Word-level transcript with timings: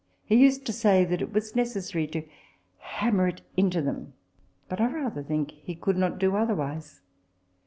He 0.25 0.33
used 0.35 0.65
to 0.65 0.73
say 0.73 1.05
that 1.05 1.21
it 1.21 1.31
was 1.31 1.55
necessary 1.55 2.07
to 2.07 2.23
hammer 2.79 3.27
it 3.27 3.41
into 3.55 3.83
them; 3.83 4.13
but 4.67 4.81
I 4.81 4.91
rather 4.91 5.21
think 5.21 5.51
he 5.51 5.75
could 5.75 5.95
not 5.95 6.17
do 6.17 6.35
otherwise. 6.35 7.01